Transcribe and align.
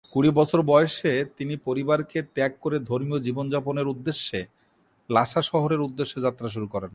কুড়ি 0.09 0.29
বছর 0.29 0.61
বয়সে 0.61 1.25
তিনি 1.37 1.57
পরিবারকে 1.57 2.21
ত্যাগ 2.33 2.51
করে 2.61 2.79
ধর্মীয় 2.79 3.19
জীবনযাপনের 3.19 3.87
উদ্দেশ্যে 3.87 4.45
লাসা 5.09 5.41
শহরের 5.41 5.81
উদ্দেশ্যে 5.81 6.19
যাত্রা 6.21 6.47
করেন। 6.67 6.89